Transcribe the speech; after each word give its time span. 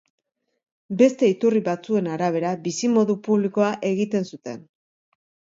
Beste 1.01 1.27
iturri 1.33 1.61
batzuen 1.67 2.09
arabera, 2.15 2.53
bizimodu 2.69 3.17
publikoa 3.29 3.71
egiten 3.91 4.29
zuten. 4.33 4.65